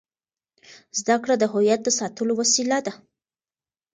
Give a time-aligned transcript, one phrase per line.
[0.99, 2.93] زده کړه د هویت د ساتلو وسیله ده.